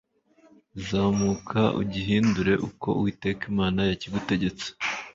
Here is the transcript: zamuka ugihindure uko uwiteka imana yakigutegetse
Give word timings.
zamuka 0.85 1.61
ugihindure 1.81 2.53
uko 2.67 2.87
uwiteka 2.99 3.41
imana 3.51 3.79
yakigutegetse 3.89 4.67